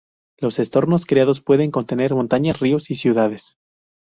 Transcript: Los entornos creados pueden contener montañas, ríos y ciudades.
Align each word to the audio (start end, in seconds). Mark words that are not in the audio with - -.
Los 0.39 0.57
entornos 0.57 1.05
creados 1.05 1.41
pueden 1.41 1.69
contener 1.69 2.15
montañas, 2.15 2.59
ríos 2.59 2.89
y 2.89 2.95
ciudades. 2.95 3.55